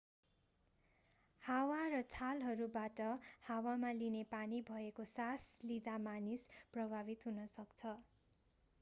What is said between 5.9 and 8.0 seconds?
मानिस प्रभावित हुन सक्छ